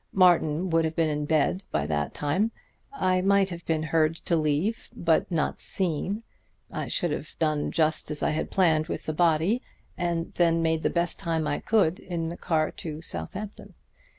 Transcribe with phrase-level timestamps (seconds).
[0.13, 2.51] Martin would have been in bed by that time.
[2.91, 6.23] I might have been heard to leave, but not seen.
[6.71, 9.61] I should have done just as I had planned with the body,
[9.95, 13.75] and then made the best time I could in the car to Southampton.